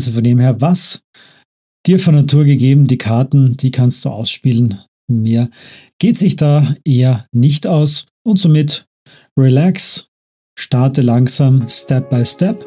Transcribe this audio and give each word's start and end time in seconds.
Also 0.00 0.12
von 0.12 0.24
dem 0.24 0.38
her, 0.38 0.62
was 0.62 1.02
dir 1.86 1.98
von 1.98 2.14
Natur 2.14 2.46
gegeben, 2.46 2.86
die 2.86 2.96
Karten, 2.96 3.58
die 3.58 3.70
kannst 3.70 4.06
du 4.06 4.08
ausspielen. 4.08 4.80
Mehr 5.08 5.50
geht 5.98 6.16
sich 6.16 6.36
da 6.36 6.66
eher 6.86 7.26
nicht 7.32 7.66
aus 7.66 8.06
und 8.26 8.38
somit 8.38 8.86
relax, 9.38 10.06
starte 10.58 11.02
langsam, 11.02 11.68
Step 11.68 12.08
by 12.08 12.24
Step. 12.24 12.64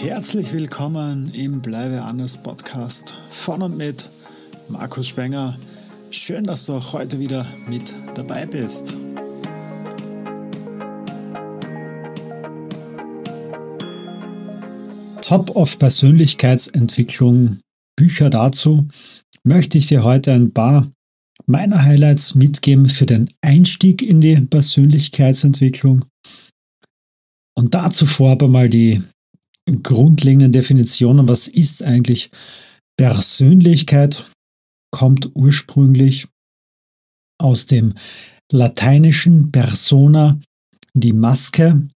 Herzlich 0.00 0.52
willkommen 0.52 1.28
im 1.34 1.60
Bleibe 1.60 2.02
anders 2.02 2.36
Podcast 2.36 3.14
von 3.30 3.62
und 3.62 3.76
mit 3.76 4.08
Markus 4.68 5.08
Spenger. 5.08 5.56
Schön, 6.14 6.44
dass 6.44 6.66
du 6.66 6.74
auch 6.74 6.92
heute 6.92 7.18
wieder 7.18 7.46
mit 7.70 7.94
dabei 8.14 8.44
bist. 8.44 8.94
Top 15.22 15.56
of 15.56 15.78
Persönlichkeitsentwicklung 15.78 17.60
Bücher 17.96 18.28
dazu 18.28 18.86
möchte 19.42 19.78
ich 19.78 19.86
dir 19.86 20.04
heute 20.04 20.34
ein 20.34 20.52
paar 20.52 20.92
meiner 21.46 21.82
Highlights 21.82 22.34
mitgeben 22.34 22.90
für 22.90 23.06
den 23.06 23.30
Einstieg 23.40 24.02
in 24.02 24.20
die 24.20 24.36
Persönlichkeitsentwicklung. 24.36 26.04
Und 27.56 27.72
dazu 27.72 28.04
vorab 28.04 28.42
einmal 28.42 28.68
die 28.68 29.02
grundlegenden 29.82 30.52
Definitionen. 30.52 31.26
Was 31.26 31.48
ist 31.48 31.82
eigentlich 31.82 32.30
Persönlichkeit? 32.98 34.30
Kommt 34.92 35.30
ursprünglich 35.34 36.28
aus 37.40 37.66
dem 37.66 37.94
lateinischen 38.52 39.50
persona, 39.50 40.38
die 40.94 41.12
Maske, 41.12 41.88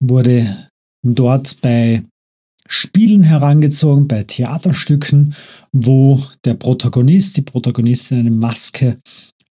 wurde 0.00 0.68
dort 1.02 1.60
bei 1.62 2.02
Spielen 2.68 3.22
herangezogen, 3.22 4.08
bei 4.08 4.24
Theaterstücken, 4.24 5.34
wo 5.72 6.22
der 6.44 6.54
Protagonist, 6.54 7.36
die 7.36 7.42
Protagonistin 7.42 8.18
eine 8.18 8.30
Maske 8.30 8.98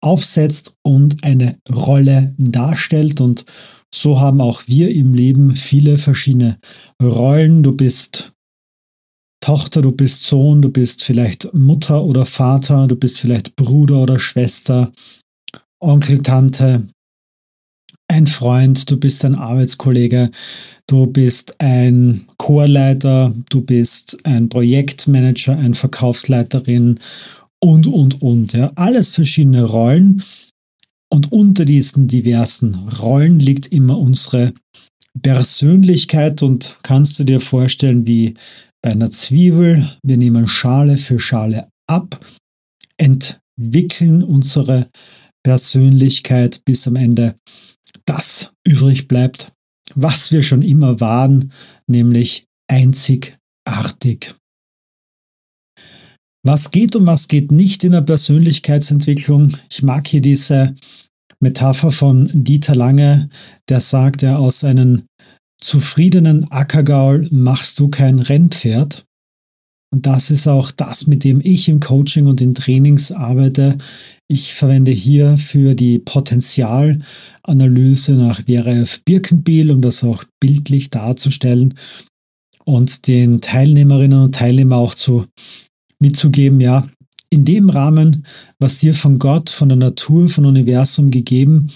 aufsetzt 0.01 0.75
und 0.83 1.23
eine 1.25 1.59
Rolle 1.69 2.35
darstellt. 2.39 3.21
Und 3.21 3.45
so 3.93 4.21
haben 4.21 4.41
auch 4.41 4.63
wir 4.67 4.91
im 4.95 5.13
Leben 5.13 5.57
viele 5.57 5.99
verschiedene 5.99 6.59
Rollen. 7.03 7.63
Du 7.63 7.73
bist 7.73 8.33
Tochter, 9.51 9.83
du 9.83 9.91
bist 9.91 10.23
Sohn, 10.23 10.63
du 10.63 10.71
bist 10.71 11.03
vielleicht 11.03 11.53
Mutter 11.53 12.05
oder 12.05 12.25
Vater, 12.25 12.87
du 12.87 12.95
bist 12.95 13.19
vielleicht 13.19 13.57
Bruder 13.57 14.01
oder 14.05 14.17
Schwester, 14.21 14.93
Onkel, 15.81 16.23
Tante, 16.23 16.87
ein 18.07 18.29
Freund, 18.29 18.89
du 18.89 18.97
bist 18.97 19.25
ein 19.25 19.35
Arbeitskollege, 19.35 20.31
du 20.87 21.09
bist 21.09 21.61
ein 21.61 22.27
Chorleiter, 22.37 23.35
du 23.49 23.63
bist 23.63 24.25
ein 24.25 24.49
Projektmanager, 24.49 25.59
ein 25.59 25.75
Verkaufsleiterin 25.75 27.01
und, 27.59 27.89
und, 27.89 28.23
und. 28.23 28.53
Ja. 28.53 28.71
Alles 28.77 29.11
verschiedene 29.11 29.65
Rollen. 29.65 30.23
Und 31.13 31.33
unter 31.33 31.65
diesen 31.65 32.07
diversen 32.07 32.77
Rollen 33.01 33.41
liegt 33.41 33.67
immer 33.67 33.99
unsere 33.99 34.53
Persönlichkeit 35.21 36.43
und 36.43 36.79
kannst 36.83 37.19
du 37.19 37.25
dir 37.25 37.41
vorstellen, 37.41 38.07
wie 38.07 38.35
bei 38.83 38.91
einer 38.93 39.11
Zwiebel, 39.11 39.87
wir 40.03 40.17
nehmen 40.17 40.49
Schale 40.49 40.97
für 40.97 41.19
Schale 41.19 41.69
ab, 41.87 42.19
entwickeln 42.97 44.23
unsere 44.23 44.89
Persönlichkeit 45.43 46.65
bis 46.65 46.87
am 46.87 46.97
Ende 46.97 47.35
das 48.05 48.53
übrig 48.67 49.09
bleibt, 49.09 49.53
was 49.95 50.33
wir 50.33 50.43
schon 50.43 50.63
immer 50.63 51.01
waren, 51.01 51.53
nämlich 51.87 52.45
einzigartig. 52.69 54.35
Was 56.43 56.71
geht 56.71 56.97
und 56.97 57.07
was 57.07 57.29
geht 57.29 57.53
nicht 57.53 57.85
in 57.85 57.93
der 57.93 58.01
Persönlichkeitsentwicklung? 58.01 59.53
Ich 59.71 59.83
mag 59.83 60.07
hier 60.07 60.23
diese 60.23 60.75
Metapher 61.41 61.91
von 61.91 62.31
Dieter 62.33 62.75
Lange, 62.75 63.29
der 63.69 63.81
sagt, 63.81 64.23
ja, 64.23 64.37
aus 64.37 64.65
einem 64.65 65.03
zufriedenen 65.61 66.51
Ackergaul 66.51 67.29
machst 67.31 67.79
du 67.79 67.89
kein 67.89 68.19
Rennpferd. 68.19 69.05
Und 69.93 70.07
das 70.07 70.31
ist 70.31 70.47
auch 70.47 70.71
das, 70.71 71.09
mit 71.09 71.25
dem 71.25 71.41
ich 71.43 71.69
im 71.69 71.81
Coaching 71.81 72.27
und 72.27 72.41
in 72.41 72.55
Trainings 72.55 73.11
arbeite. 73.11 73.77
Ich 74.29 74.55
verwende 74.55 74.93
hier 74.93 75.37
für 75.37 75.75
die 75.75 75.99
Potenzialanalyse 75.99 78.13
nach 78.13 78.47
WRF 78.47 79.01
Birkenbiel, 79.05 79.73
um 79.73 79.81
das 79.81 80.05
auch 80.05 80.23
bildlich 80.39 80.91
darzustellen 80.91 81.75
und 82.65 83.09
den 83.09 83.41
Teilnehmerinnen 83.41 84.23
und 84.23 84.37
Teilnehmern 84.37 84.79
auch 84.79 84.95
zu, 84.95 85.27
mitzugeben, 86.01 86.61
ja, 86.61 86.87
in 87.31 87.45
dem 87.45 87.71
Rahmen, 87.71 88.27
was 88.59 88.79
dir 88.79 88.95
von 88.95 89.19
Gott, 89.19 89.49
von 89.49 89.69
der 89.69 89.79
Natur, 89.79 90.29
von 90.29 90.45
Universum 90.45 91.11
gegeben, 91.11 91.71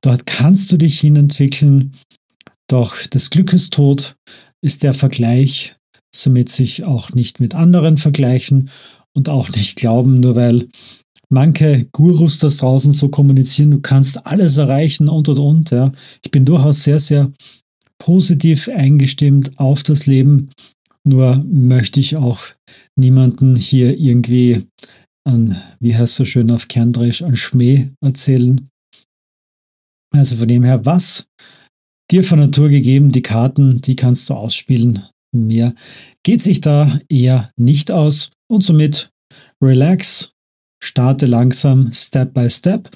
dort 0.00 0.26
kannst 0.26 0.70
du 0.72 0.76
dich 0.76 1.00
hinentwickeln. 1.00 1.94
Doch 2.68 2.96
des 3.08 3.30
Glückes 3.30 3.70
Tod 3.70 4.16
ist 4.62 4.82
der 4.82 4.94
Vergleich 4.94 5.74
somit 6.14 6.48
sich 6.48 6.84
auch 6.84 7.10
nicht 7.10 7.40
mit 7.40 7.54
anderen 7.54 7.96
vergleichen 7.96 8.70
und 9.14 9.28
auch 9.28 9.50
nicht 9.50 9.76
glauben, 9.76 10.20
nur 10.20 10.36
weil 10.36 10.68
manche 11.28 11.86
Gurus 11.92 12.38
das 12.38 12.58
draußen 12.58 12.92
so 12.92 13.08
kommunizieren, 13.08 13.70
du 13.70 13.80
kannst 13.80 14.26
alles 14.26 14.58
erreichen 14.58 15.08
und 15.08 15.28
und 15.28 15.38
und. 15.38 15.70
Ja. 15.70 15.92
Ich 16.22 16.30
bin 16.30 16.44
durchaus 16.44 16.84
sehr, 16.84 17.00
sehr 17.00 17.32
positiv 17.98 18.68
eingestimmt 18.68 19.52
auf 19.58 19.82
das 19.82 20.06
Leben. 20.06 20.50
Nur 21.04 21.44
möchte 21.48 22.00
ich 22.00 22.16
auch 22.16 22.44
niemanden 22.96 23.56
hier 23.56 23.98
irgendwie 23.98 24.66
an, 25.24 25.56
wie 25.80 25.96
heißt 25.96 26.14
so 26.14 26.24
schön 26.24 26.50
auf 26.50 26.68
Kerndresch, 26.68 27.22
an 27.22 27.36
Schmäh 27.36 27.88
erzählen. 28.00 28.68
Also 30.14 30.36
von 30.36 30.48
dem 30.48 30.62
her, 30.62 30.84
was 30.84 31.26
dir 32.10 32.22
von 32.22 32.38
Natur 32.38 32.68
gegeben, 32.68 33.10
die 33.10 33.22
Karten, 33.22 33.80
die 33.80 33.96
kannst 33.96 34.28
du 34.28 34.34
ausspielen 34.34 35.02
Mehr 35.34 35.74
geht 36.22 36.42
sich 36.42 36.60
da 36.60 36.90
eher 37.08 37.50
nicht 37.56 37.90
aus 37.90 38.30
und 38.50 38.62
somit 38.62 39.10
relax, 39.62 40.32
starte 40.82 41.26
langsam 41.26 41.90
Step 41.92 42.34
by 42.34 42.50
Step. 42.50 42.90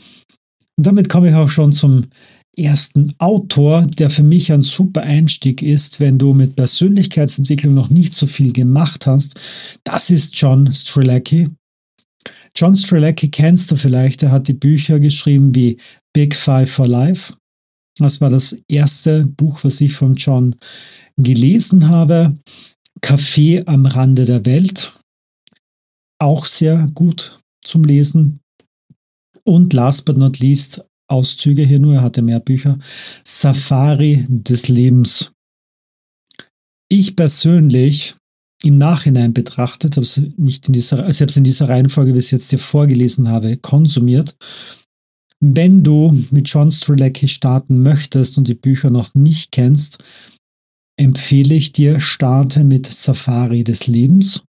Und 0.77 0.87
damit 0.87 1.09
komme 1.09 1.31
ich 1.31 1.34
auch 1.34 1.49
schon 1.49 1.73
zum 1.73 2.05
ersten 2.56 3.15
Autor, 3.19 3.87
der 3.87 4.11
für 4.11 4.22
mich 4.22 4.53
ein 4.53 4.62
super 4.62 5.03
Einstieg 5.03 5.62
ist, 5.62 6.00
wenn 6.00 6.19
du 6.19 6.33
mit 6.33 6.56
Persönlichkeitsentwicklung 6.56 7.75
noch 7.75 7.91
nicht 7.91 8.15
so 8.15 8.27
viel 8.27 8.53
gemacht 8.53 9.06
hast. 9.06 9.39
Das 9.84 10.11
ist 10.11 10.34
John 10.37 10.72
Strelacki. 10.72 11.50
John 12.55 12.75
Strelacki 12.75 13.31
kennst 13.31 13.71
du 13.71 13.77
vielleicht, 13.77 14.22
er 14.22 14.31
hat 14.31 14.49
die 14.49 14.55
Bücher 14.55 14.99
geschrieben 14.99 15.55
wie 15.55 15.77
Big 16.15 16.34
Five 16.34 16.71
for 16.71 16.89
Life. 16.89 17.34
Das 17.99 18.21
war 18.21 18.31
das 18.31 18.56
erste 18.69 19.27
Buch, 19.27 19.62
was 19.62 19.81
ich 19.81 19.93
von 19.93 20.15
John 20.15 20.56
gelesen 21.17 21.88
habe. 21.88 22.37
Café 23.03 23.67
am 23.67 23.87
Rande 23.87 24.25
der 24.25 24.44
Welt. 24.47 24.99
Auch 26.19 26.47
sehr 26.47 26.88
gut 26.94 27.38
zum 27.62 27.84
Lesen. 27.84 28.41
Und 29.44 29.73
last 29.73 30.05
but 30.06 30.17
not 30.17 30.38
least, 30.41 30.83
Auszüge 31.09 31.62
hier 31.62 31.78
nur, 31.78 31.94
er 31.94 32.03
hatte 32.03 32.22
mehr 32.22 32.41
Bücher. 32.41 32.78
Safari 33.25 34.25
des 34.28 34.69
Lebens. 34.69 35.33
Ich 36.89 37.17
persönlich 37.17 38.15
im 38.62 38.77
Nachhinein 38.77 39.34
betrachtet, 39.34 39.97
habe 39.97 40.05
es 40.05 40.21
nicht 40.37 40.67
in 40.67 40.72
dieser, 40.72 41.05
also 41.05 41.25
in 41.25 41.44
dieser 41.44 41.69
Reihenfolge, 41.69 42.15
wie 42.15 42.19
ich 42.19 42.27
es 42.27 42.31
jetzt 42.31 42.53
dir 42.53 42.59
vorgelesen 42.59 43.28
habe, 43.28 43.56
konsumiert 43.56 44.37
wenn 45.41 45.83
du 45.83 46.25
mit 46.31 46.49
John 46.49 46.70
Strelacki 46.70 47.29
starten 47.29 47.82
möchtest 47.82 48.38
und 48.38 48.49
die 48.49 48.55
Bücher 48.55 48.91
noch 48.91 49.14
nicht 49.14 49.53
kennst, 49.53 49.99
empfehle 50.99 51.55
ich 51.55 51.73
dir, 51.73 52.00
starte 52.00 52.64
mit 52.64 52.87
Safari 52.87 53.64
des 53.64 53.87
Lebens. 53.87 54.43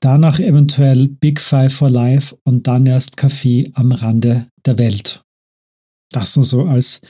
Danach 0.00 0.38
eventuell 0.38 1.08
Big 1.08 1.40
Five 1.40 1.74
for 1.74 1.90
Life 1.90 2.36
und 2.44 2.66
dann 2.66 2.86
erst 2.86 3.16
Kaffee 3.16 3.70
am 3.74 3.92
Rande 3.92 4.48
der 4.64 4.78
Welt. 4.78 5.22
Das 6.12 6.36
nur 6.36 6.44
so 6.44 6.64
als 6.64 7.00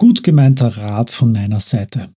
gut 0.00 0.22
gemeinter 0.22 0.76
Rat 0.76 1.10
von 1.10 1.32
meiner 1.32 1.60
Seite. 1.60 2.10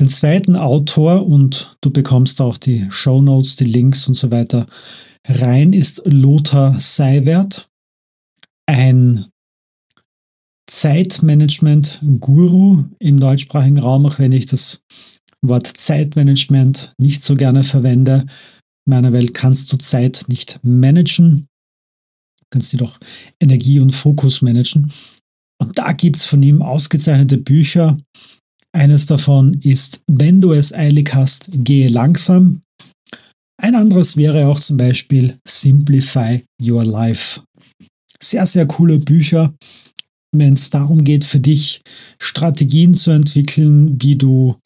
Den 0.00 0.08
zweiten 0.08 0.56
Autor 0.56 1.26
und 1.26 1.76
du 1.80 1.90
bekommst 1.90 2.40
auch 2.40 2.58
die 2.58 2.86
Show 2.90 3.22
Notes, 3.22 3.56
die 3.56 3.64
Links 3.64 4.08
und 4.08 4.14
so 4.14 4.30
weiter 4.30 4.66
rein 5.26 5.72
ist 5.72 6.02
Lothar 6.04 6.74
Seiwert 6.74 7.68
ein 8.66 9.26
Zeitmanagement-Guru 10.68 12.84
im 12.98 13.20
deutschsprachigen 13.20 13.78
Raum, 13.78 14.04
auch 14.06 14.18
wenn 14.18 14.32
ich 14.32 14.46
das 14.46 14.82
Wort 15.42 15.66
Zeitmanagement 15.66 16.94
nicht 16.98 17.20
so 17.20 17.34
gerne 17.34 17.62
verwende. 17.64 18.24
In 18.86 18.90
meiner 18.90 19.12
Welt 19.12 19.34
kannst 19.34 19.72
du 19.72 19.78
Zeit 19.78 20.24
nicht 20.28 20.60
managen. 20.62 21.46
kannst 22.50 22.72
dir 22.72 22.78
doch 22.78 22.98
Energie 23.40 23.80
und 23.80 23.92
Fokus 23.92 24.42
managen. 24.42 24.92
Und 25.60 25.78
da 25.78 25.92
gibt 25.92 26.16
es 26.16 26.26
von 26.26 26.42
ihm 26.42 26.62
ausgezeichnete 26.62 27.38
Bücher. 27.38 27.98
Eines 28.72 29.06
davon 29.06 29.54
ist 29.54 30.02
Wenn 30.06 30.40
du 30.40 30.52
es 30.52 30.72
eilig 30.72 31.14
hast, 31.14 31.48
gehe 31.50 31.88
langsam. 31.88 32.60
Ein 33.56 33.74
anderes 33.76 34.16
wäre 34.16 34.46
auch 34.46 34.60
zum 34.60 34.76
Beispiel 34.76 35.38
Simplify 35.46 36.44
Your 36.60 36.84
Life. 36.84 37.40
Sehr, 38.20 38.46
sehr 38.46 38.66
coole 38.66 38.98
Bücher, 38.98 39.54
wenn 40.32 40.54
es 40.54 40.70
darum 40.70 41.04
geht, 41.04 41.24
für 41.24 41.40
dich 41.40 41.80
Strategien 42.20 42.94
zu 42.94 43.12
entwickeln, 43.12 44.00
wie 44.02 44.16
du 44.16 44.56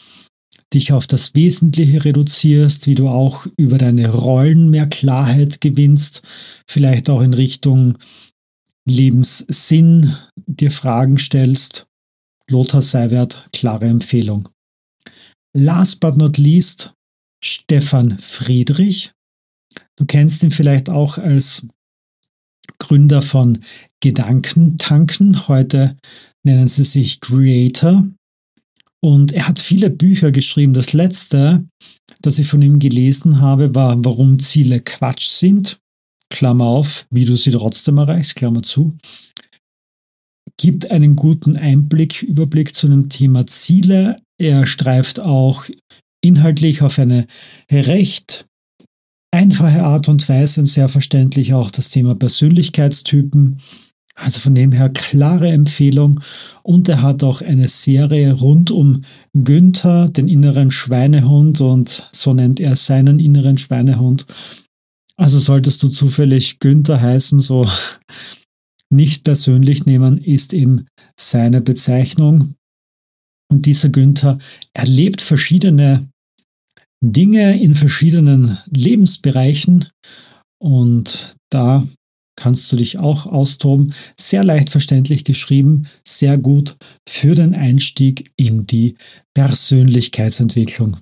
dich 0.75 0.93
auf 0.93 1.07
das 1.07 1.35
Wesentliche 1.35 2.05
reduzierst, 2.05 2.87
wie 2.87 2.95
du 2.95 3.09
auch 3.09 3.47
über 3.57 3.79
deine 3.79 4.11
Rollen 4.11 4.71
mehr 4.71 4.87
Klarheit 4.87 5.61
gewinnst, 5.61 6.23
vielleicht 6.67 7.09
auch 7.09 7.23
in 7.23 7.35
Richtung 7.35 7.97
Lebenssinn 8.87 10.15
dir 10.47 10.71
Fragen 10.71 11.19
stellst. 11.19 11.87
Lothar 12.51 12.83
Seiwert, 12.83 13.49
klare 13.53 13.87
Empfehlung. 13.87 14.49
Last 15.55 16.01
but 16.01 16.17
not 16.17 16.39
least, 16.39 16.95
Stefan 17.45 18.19
Friedrich. 18.19 19.13
Du 19.97 20.07
kennst 20.07 20.43
ihn 20.43 20.51
vielleicht 20.51 20.89
auch 20.89 21.19
als 21.19 21.67
Gründer 22.79 23.23
von 23.23 23.59
Gedankentanken. 24.01 25.49
Heute 25.49 25.97
nennen 26.45 26.69
sie 26.69 26.85
sich 26.85 27.21
Creator. 27.21 28.07
Und 29.01 29.33
er 29.33 29.47
hat 29.47 29.59
viele 29.59 29.91
Bücher 29.91 30.33
geschrieben. 30.33 30.73
Das 30.73 30.93
letzte, 30.93 31.65
das 32.21 32.39
ich 32.39 32.47
von 32.47 32.63
ihm 32.63 32.79
gelesen 32.79 33.41
habe, 33.41 33.75
war 33.75 33.97
Warum 34.05 34.39
Ziele 34.39 34.81
Quatsch 34.81 35.27
sind. 35.29 35.79
Klammer 36.31 36.67
auf, 36.67 37.07
wie 37.11 37.25
du 37.25 37.37
sie 37.37 37.51
trotzdem 37.51 37.99
erreichst, 37.99 38.37
Klammer 38.37 38.63
zu. 38.63 38.97
Gibt 40.59 40.91
einen 40.91 41.17
guten 41.17 41.57
Einblick, 41.57 42.23
Überblick 42.23 42.75
zu 42.75 42.89
dem 42.89 43.09
Thema 43.09 43.47
Ziele. 43.47 44.17
Er 44.39 44.67
streift 44.67 45.21
auch 45.21 45.65
inhaltlich 46.21 46.83
auf 46.83 46.99
eine 46.99 47.27
recht 47.71 48.47
einfache 49.31 49.85
Art 49.85 50.09
und 50.09 50.29
Weise 50.29 50.61
und 50.61 50.67
sehr 50.67 50.89
verständlich 50.89 51.55
auch 51.55 51.71
das 51.71 51.91
Thema 51.91 52.15
Persönlichkeitstypen. 52.15 53.61
Also 54.21 54.41
von 54.41 54.55
dem 54.55 54.73
her 54.73 54.89
klare 54.89 55.49
Empfehlung. 55.49 56.21
Und 56.63 56.89
er 56.89 57.03
hat 57.03 57.23
auch 57.23 57.41
eine 57.41 57.69
Serie 57.69 58.33
rund 58.33 58.71
um 58.73 59.05
Günther, 59.33 60.09
den 60.09 60.27
inneren 60.27 60.73
Schweinehund, 60.73 61.61
und 61.61 62.09
so 62.13 62.35
nennt 62.35 62.59
er 62.59 62.75
seinen 62.75 63.21
inneren 63.21 63.59
Schweinehund. 63.59 64.27
Also 65.17 65.39
solltest 65.39 65.83
du 65.83 65.89
zufällig 65.89 66.59
Günther 66.59 67.01
heißen, 67.01 67.39
so 67.39 67.69
nicht 68.91 69.25
persönlich 69.25 69.87
nehmen, 69.87 70.19
ist 70.19 70.53
eben 70.53 70.87
seine 71.19 71.61
Bezeichnung. 71.61 72.55
Und 73.51 73.67
dieser 73.67 73.89
Günther 73.89 74.37
erlebt 74.75 75.21
verschiedene 75.21 76.09
Dinge 77.01 77.61
in 77.63 77.77
verschiedenen 77.77 78.59
Lebensbereichen 78.67 79.87
und 80.61 81.37
da 81.51 81.87
kannst 82.39 82.73
du 82.73 82.77
dich 82.77 82.99
auch 82.99 83.27
austoben. 83.27 83.93
Sehr 84.19 84.45
leicht 84.45 84.71
verständlich 84.71 85.25
geschrieben, 85.25 85.89
sehr 86.07 86.39
gut 86.39 86.77
für 87.09 87.35
den 87.35 87.55
Einstieg 87.55 88.31
in 88.37 88.67
die 88.67 88.97
Persönlichkeitsentwicklung. 89.35 90.97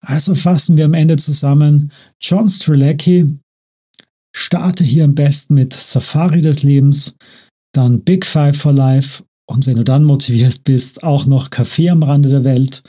Also 0.00 0.34
fassen 0.34 0.76
wir 0.76 0.86
am 0.86 0.94
Ende 0.94 1.16
zusammen. 1.16 1.92
John 2.20 2.48
Strelacki, 2.48 3.38
starte 4.34 4.84
hier 4.84 5.04
am 5.04 5.14
besten 5.14 5.54
mit 5.54 5.72
Safari 5.72 6.42
des 6.42 6.62
Lebens, 6.62 7.14
dann 7.72 8.02
Big 8.02 8.26
Five 8.26 8.56
for 8.56 8.72
Life 8.72 9.22
und 9.46 9.66
wenn 9.66 9.76
du 9.76 9.84
dann 9.84 10.04
motiviert 10.04 10.64
bist, 10.64 11.04
auch 11.04 11.26
noch 11.26 11.50
Kaffee 11.50 11.90
am 11.90 12.02
Rande 12.02 12.28
der 12.28 12.44
Welt. 12.44 12.82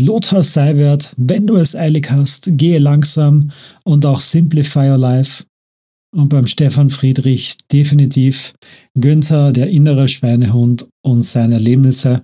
Lothar 0.00 0.42
Seiwert, 0.42 1.14
wenn 1.16 1.46
du 1.46 1.56
es 1.56 1.76
eilig 1.76 2.10
hast, 2.10 2.48
gehe 2.52 2.78
langsam 2.78 3.52
und 3.84 4.04
auch 4.06 4.20
Simplify 4.20 4.90
Your 4.90 4.98
Life. 4.98 5.44
Und 6.14 6.28
beim 6.28 6.46
Stefan 6.46 6.90
Friedrich 6.90 7.58
definitiv 7.72 8.54
Günther, 8.94 9.50
der 9.50 9.68
innere 9.68 10.06
Schweinehund 10.06 10.86
und 11.02 11.22
seine 11.22 11.54
Erlebnisse. 11.54 12.22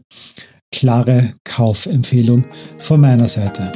Klare 0.70 1.34
Kaufempfehlung 1.42 2.44
von 2.78 3.00
meiner 3.00 3.26
Seite. 3.26 3.72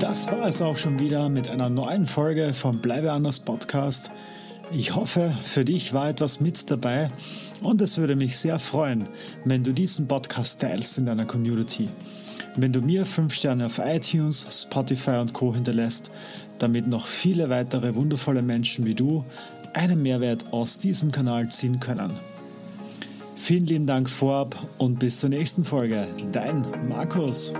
Das 0.00 0.32
war 0.32 0.48
es 0.48 0.60
auch 0.60 0.76
schon 0.76 0.98
wieder 0.98 1.28
mit 1.28 1.48
einer 1.48 1.70
neuen 1.70 2.08
Folge 2.08 2.52
vom 2.52 2.80
Bleibe 2.80 3.12
anders 3.12 3.38
Podcast. 3.38 4.10
Ich 4.72 4.96
hoffe, 4.96 5.32
für 5.44 5.64
dich 5.64 5.92
war 5.92 6.08
etwas 6.08 6.40
mit 6.40 6.68
dabei 6.68 7.12
und 7.62 7.80
es 7.80 7.96
würde 7.96 8.16
mich 8.16 8.36
sehr 8.36 8.58
freuen, 8.58 9.04
wenn 9.44 9.62
du 9.62 9.72
diesen 9.72 10.08
Podcast 10.08 10.60
teilst 10.60 10.98
in 10.98 11.06
deiner 11.06 11.26
Community. 11.26 11.88
Wenn 12.56 12.72
du 12.72 12.82
mir 12.82 13.06
5 13.06 13.32
Sterne 13.32 13.66
auf 13.66 13.80
iTunes, 13.82 14.46
Spotify 14.50 15.16
und 15.20 15.32
Co 15.32 15.54
hinterlässt, 15.54 16.10
damit 16.58 16.86
noch 16.86 17.06
viele 17.06 17.48
weitere 17.48 17.94
wundervolle 17.94 18.42
Menschen 18.42 18.84
wie 18.84 18.94
du 18.94 19.24
einen 19.72 20.02
Mehrwert 20.02 20.52
aus 20.52 20.78
diesem 20.78 21.10
Kanal 21.10 21.48
ziehen 21.48 21.80
können. 21.80 22.10
Vielen 23.36 23.66
lieben 23.66 23.86
Dank 23.86 24.08
vorab 24.08 24.54
und 24.78 24.98
bis 24.98 25.18
zur 25.20 25.30
nächsten 25.30 25.64
Folge. 25.64 26.06
Dein 26.30 26.64
Markus. 26.88 27.54